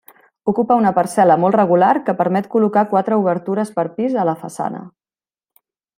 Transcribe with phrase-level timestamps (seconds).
[0.51, 4.83] Ocupa una parcel·la molt regular que permet col·locar quatre obertures per pis a la façana.